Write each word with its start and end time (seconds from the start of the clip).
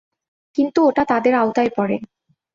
কিন্তু 0.57 0.79
ওটা 0.85 1.03
তাদের 1.05 1.33
আওতায় 1.35 1.71
পড়ে। 1.77 1.97